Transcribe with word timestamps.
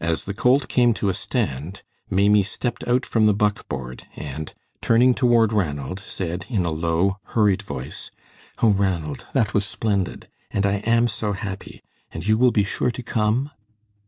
As 0.00 0.24
the 0.24 0.34
colt 0.34 0.66
came 0.66 0.92
to 0.94 1.08
a 1.08 1.14
stand, 1.14 1.84
Maimie 2.10 2.42
stepped 2.42 2.82
out 2.88 3.06
from 3.06 3.26
the 3.26 3.32
buckboard, 3.32 4.08
and 4.16 4.52
turning 4.80 5.14
toward 5.14 5.52
Ranald, 5.52 6.00
said 6.00 6.46
in 6.48 6.64
a 6.64 6.72
low, 6.72 7.18
hurried 7.26 7.62
voice: 7.62 8.10
"O, 8.60 8.70
Ranald, 8.70 9.24
that 9.34 9.54
was 9.54 9.64
splendid, 9.64 10.28
and 10.50 10.66
I 10.66 10.78
am 10.78 11.06
so 11.06 11.30
happy; 11.32 11.80
and 12.10 12.26
you 12.26 12.36
will 12.36 12.50
be 12.50 12.64
sure 12.64 12.90
to 12.90 13.04
come?" 13.04 13.52